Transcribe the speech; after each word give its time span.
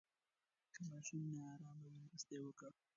که 0.73 0.79
ماشوم 0.89 1.23
نا 1.35 1.43
آرامه 1.53 1.87
وي، 1.91 1.99
مرسته 2.05 2.31
یې 2.35 2.41
وکړئ. 2.43 2.73